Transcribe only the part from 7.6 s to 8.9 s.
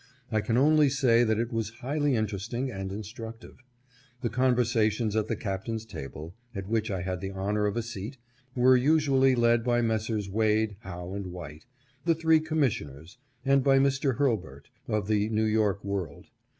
of a seat) were